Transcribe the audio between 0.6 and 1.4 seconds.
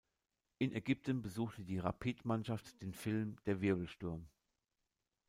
Ägypten